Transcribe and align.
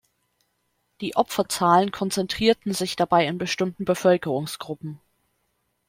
Die 1.01 1.15
Opferzahlen 1.15 1.91
konzentrierten 1.91 2.73
sich 2.73 2.95
dabei 2.95 3.27
in 3.27 3.37
bestimmten 3.37 3.85
Bevölkerungsgruppen. 3.85 4.99